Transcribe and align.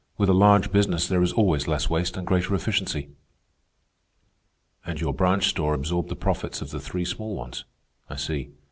With 0.17 0.29
a 0.29 0.33
large 0.33 0.71
business 0.71 1.07
there 1.07 1.21
is 1.21 1.31
always 1.31 1.67
less 1.67 1.87
waste 1.87 2.17
and 2.17 2.25
greater 2.25 2.55
efficiency." 2.55 3.09
"And 4.83 4.99
your 4.99 5.13
branch 5.13 5.49
store 5.49 5.75
absorbed 5.75 6.09
the 6.09 6.15
profits 6.15 6.59
of 6.59 6.71
the 6.71 6.79
three 6.79 7.05
small 7.05 7.35
ones. 7.35 7.65
I 8.09 8.15
see. 8.15 8.49